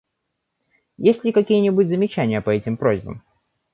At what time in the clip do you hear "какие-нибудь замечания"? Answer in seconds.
1.31-2.41